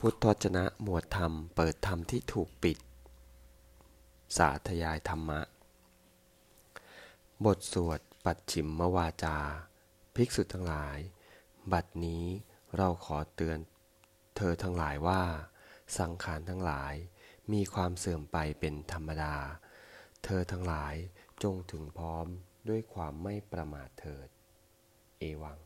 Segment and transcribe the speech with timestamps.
[0.00, 2.78] พุทธวจนะหมวดธรรมเปิดธรรมที่ถูกปิด
[4.36, 5.40] สาธยายธรรมะ
[7.44, 9.38] บทสวดปัดฉิมมวาจา
[10.14, 10.98] ภิกษุทั้งหลาย
[11.72, 12.24] บัดนี้
[12.76, 13.58] เราขอเตือน
[14.36, 15.22] เธอทั้งหลายว่า
[15.98, 16.94] สังขารทั้งหลาย
[17.52, 19.36] มีความเสื่อมไปเป็นธรรมดา
[20.24, 20.94] เธอทั้งหลาย
[21.42, 22.26] จงถึงพร้อม
[22.68, 24.28] ด้วยความไม่ประมาทเถิด
[25.18, 25.58] เอวัง